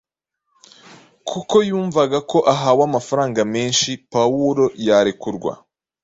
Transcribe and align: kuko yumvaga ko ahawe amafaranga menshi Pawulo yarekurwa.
kuko 1.29 1.55
yumvaga 1.69 2.17
ko 2.29 2.37
ahawe 2.53 2.81
amafaranga 2.89 3.41
menshi 3.53 3.89
Pawulo 4.11 4.65
yarekurwa. 4.87 5.51